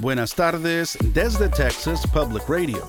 [0.00, 2.88] Buenas tardes desde Texas Public Radio.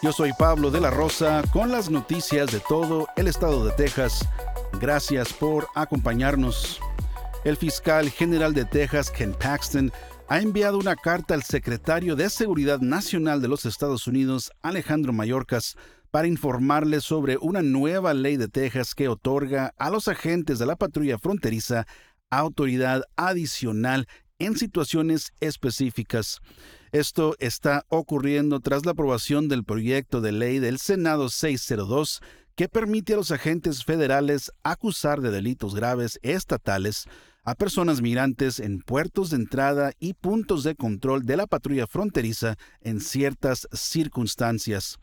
[0.00, 4.28] Yo soy Pablo de la Rosa con las noticias de todo el estado de Texas.
[4.80, 6.80] Gracias por acompañarnos.
[7.44, 9.90] El fiscal general de Texas, Ken Paxton,
[10.28, 15.76] ha enviado una carta al secretario de Seguridad Nacional de los Estados Unidos, Alejandro Mayorkas,
[16.12, 20.76] para informarle sobre una nueva ley de Texas que otorga a los agentes de la
[20.76, 21.88] patrulla fronteriza
[22.30, 24.06] autoridad adicional
[24.44, 26.40] en situaciones específicas.
[26.90, 32.20] Esto está ocurriendo tras la aprobación del proyecto de ley del Senado 602
[32.54, 37.06] que permite a los agentes federales acusar de delitos graves estatales
[37.44, 42.56] a personas migrantes en puertos de entrada y puntos de control de la patrulla fronteriza
[42.82, 44.98] en ciertas circunstancias.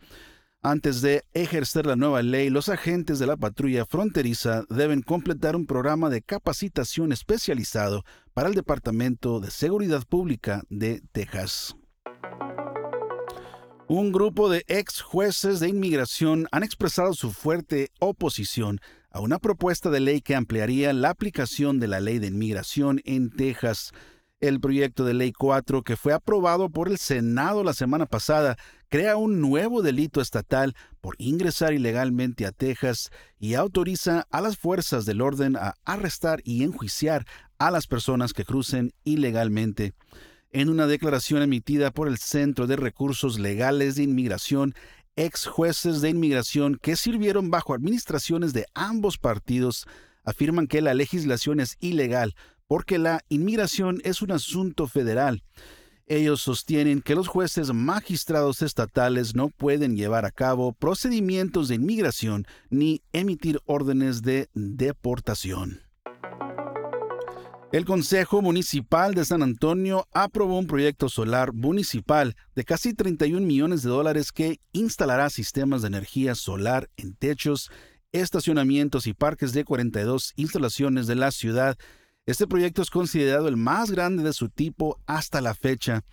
[0.61, 5.65] Antes de ejercer la nueva ley, los agentes de la patrulla fronteriza deben completar un
[5.65, 11.77] programa de capacitación especializado para el Departamento de Seguridad Pública de Texas.
[13.87, 19.89] Un grupo de ex jueces de inmigración han expresado su fuerte oposición a una propuesta
[19.89, 23.93] de ley que ampliaría la aplicación de la ley de inmigración en Texas.
[24.41, 29.17] El proyecto de ley 4 que fue aprobado por el Senado la semana pasada crea
[29.17, 35.19] un nuevo delito estatal por ingresar ilegalmente a Texas y autoriza a las fuerzas del
[35.19, 37.25] orden a arrestar y enjuiciar
[37.57, 39.93] a las personas que crucen ilegalmente.
[40.51, 44.73] En una declaración emitida por el Centro de Recursos Legales de Inmigración,
[45.17, 49.85] ex jueces de inmigración que sirvieron bajo administraciones de ambos partidos
[50.23, 52.35] afirman que la legislación es ilegal
[52.69, 55.41] porque la inmigración es un asunto federal.
[56.05, 62.45] Ellos sostienen que los jueces magistrados estatales no pueden llevar a cabo procedimientos de inmigración
[62.69, 65.81] ni emitir órdenes de deportación.
[67.71, 73.81] El Consejo Municipal de San Antonio aprobó un proyecto solar municipal de casi 31 millones
[73.81, 77.71] de dólares que instalará sistemas de energía solar en techos,
[78.11, 81.77] estacionamientos y parques de 42 instalaciones de la ciudad
[82.29, 86.03] este proyecto es considerado el más grande de su tipo hasta la fecha.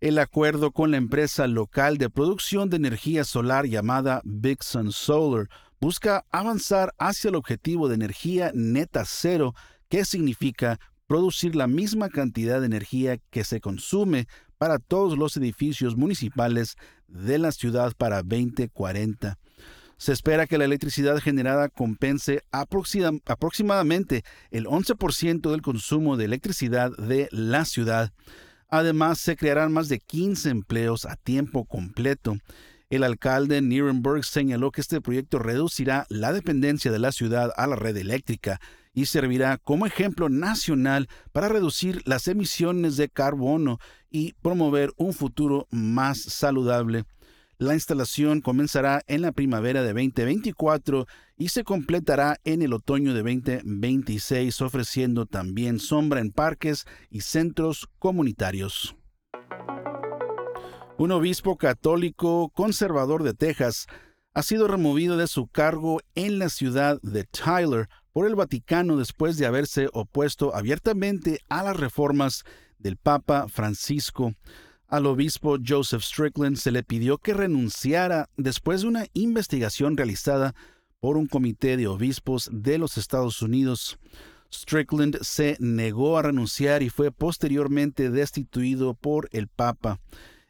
[0.00, 5.50] El acuerdo con la empresa local de producción de energía solar llamada Big Sun Solar
[5.78, 9.54] busca avanzar hacia el objetivo de energía neta cero,
[9.90, 15.94] que significa producir la misma cantidad de energía que se consume para todos los edificios
[15.94, 19.38] municipales de la ciudad para 2040.
[20.00, 27.28] Se espera que la electricidad generada compense aproximadamente el 11% del consumo de electricidad de
[27.32, 28.10] la ciudad.
[28.70, 32.38] Además, se crearán más de 15 empleos a tiempo completo.
[32.88, 37.76] El alcalde Nirenberg señaló que este proyecto reducirá la dependencia de la ciudad a la
[37.76, 38.58] red eléctrica
[38.94, 43.78] y servirá como ejemplo nacional para reducir las emisiones de carbono
[44.10, 47.04] y promover un futuro más saludable.
[47.60, 51.06] La instalación comenzará en la primavera de 2024
[51.36, 57.86] y se completará en el otoño de 2026, ofreciendo también sombra en parques y centros
[57.98, 58.96] comunitarios.
[60.96, 63.88] Un obispo católico conservador de Texas
[64.32, 69.36] ha sido removido de su cargo en la ciudad de Tyler por el Vaticano después
[69.36, 72.42] de haberse opuesto abiertamente a las reformas
[72.78, 74.32] del Papa Francisco.
[74.90, 80.52] Al obispo Joseph Strickland se le pidió que renunciara después de una investigación realizada
[80.98, 84.00] por un comité de obispos de los Estados Unidos.
[84.52, 90.00] Strickland se negó a renunciar y fue posteriormente destituido por el Papa.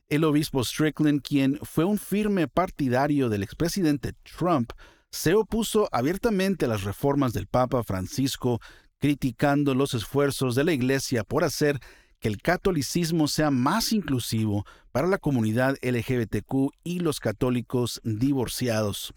[0.08, 4.72] El obispo Strickland, quien fue un firme partidario del expresidente Trump,
[5.10, 8.58] se opuso abiertamente a las reformas del Papa Francisco,
[8.98, 11.78] criticando los esfuerzos de la Iglesia por hacer
[12.20, 19.14] que el catolicismo sea más inclusivo para la comunidad LGBTQ y los católicos divorciados.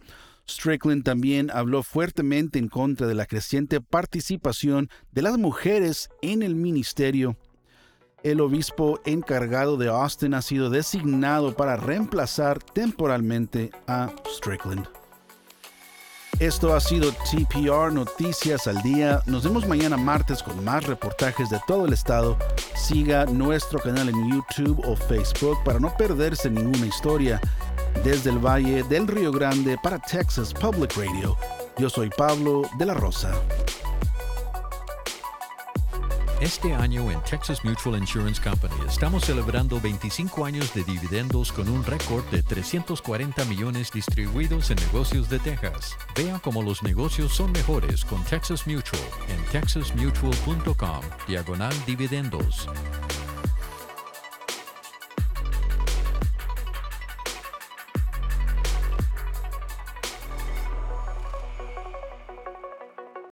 [0.49, 6.55] Strickland también habló fuertemente en contra de la creciente participación de las mujeres en el
[6.55, 7.37] ministerio.
[8.23, 15.02] El obispo encargado de Austin ha sido designado para reemplazar temporalmente a Strickland.
[16.39, 19.21] Esto ha sido TPR Noticias al Día.
[19.27, 22.37] Nos vemos mañana martes con más reportajes de todo el estado.
[22.75, 27.39] Siga nuestro canal en YouTube o Facebook para no perderse ninguna historia.
[28.03, 31.37] Desde el Valle del Río Grande para Texas Public Radio.
[31.77, 33.31] Yo soy Pablo de la Rosa.
[36.43, 41.85] Este año en Texas Mutual Insurance Company estamos celebrando 25 años de dividendos con un
[41.85, 45.97] récord de 340 millones distribuidos en negocios de Texas.
[46.17, 52.67] Vea cómo los negocios son mejores con Texas Mutual en texasmutual.com diagonal dividendos.